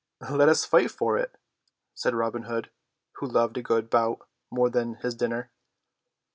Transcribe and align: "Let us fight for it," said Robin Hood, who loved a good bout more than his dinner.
"Let 0.31 0.49
us 0.49 0.65
fight 0.65 0.89
for 0.89 1.15
it," 1.19 1.37
said 1.93 2.15
Robin 2.15 2.41
Hood, 2.45 2.71
who 3.17 3.27
loved 3.27 3.55
a 3.59 3.61
good 3.61 3.91
bout 3.91 4.27
more 4.49 4.71
than 4.71 4.95
his 4.95 5.13
dinner. 5.13 5.51